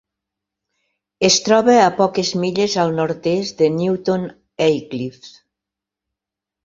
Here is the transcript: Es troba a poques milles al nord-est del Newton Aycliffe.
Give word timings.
Es 1.29 1.35
troba 1.49 1.75
a 1.81 1.91
poques 1.99 2.31
milles 2.45 2.77
al 2.85 2.95
nord-est 3.01 3.55
del 3.63 3.77
Newton 3.83 4.27
Aycliffe. 4.71 5.35